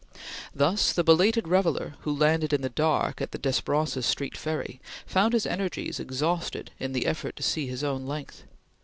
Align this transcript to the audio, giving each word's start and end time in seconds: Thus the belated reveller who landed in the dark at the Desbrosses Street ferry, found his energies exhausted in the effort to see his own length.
Thus 0.55 0.93
the 0.93 1.03
belated 1.03 1.47
reveller 1.47 1.93
who 1.99 2.11
landed 2.11 2.53
in 2.53 2.63
the 2.63 2.69
dark 2.71 3.21
at 3.21 3.31
the 3.33 3.37
Desbrosses 3.37 4.03
Street 4.03 4.35
ferry, 4.35 4.81
found 5.05 5.33
his 5.33 5.45
energies 5.45 5.99
exhausted 5.99 6.71
in 6.79 6.93
the 6.93 7.05
effort 7.05 7.35
to 7.35 7.43
see 7.43 7.67
his 7.67 7.83
own 7.83 8.07
length. 8.07 8.43